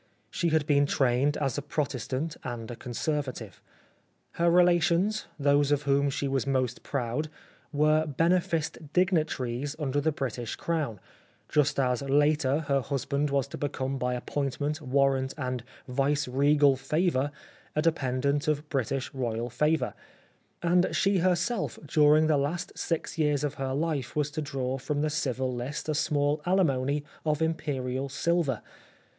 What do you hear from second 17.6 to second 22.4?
a dependent of British Royal favour, and she her self during the